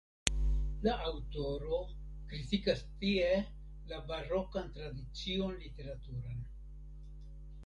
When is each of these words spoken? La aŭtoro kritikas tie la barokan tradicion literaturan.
La 0.85 0.93
aŭtoro 1.09 1.81
kritikas 2.31 2.81
tie 3.03 3.27
la 3.93 4.01
barokan 4.09 4.73
tradicion 4.79 5.55
literaturan. 5.61 6.43